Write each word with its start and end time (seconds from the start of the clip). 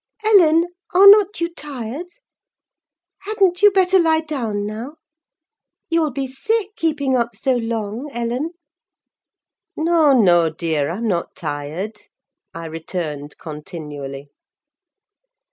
"Ellen, 0.25 0.65
are 0.95 1.05
not 1.07 1.39
you 1.39 1.53
tired? 1.53 2.07
Hadn't 3.19 3.61
you 3.61 3.69
better 3.69 3.99
lie 3.99 4.21
down 4.21 4.65
now? 4.65 4.95
You'll 5.91 6.09
be 6.09 6.25
sick, 6.25 6.75
keeping 6.75 7.15
up 7.15 7.35
so 7.35 7.53
long, 7.57 8.09
Ellen." 8.11 8.53
"No, 9.75 10.11
no, 10.19 10.49
dear, 10.49 10.89
I'm 10.89 11.07
not 11.07 11.35
tired," 11.35 11.97
I 12.51 12.65
returned, 12.65 13.37
continually. 13.37 14.29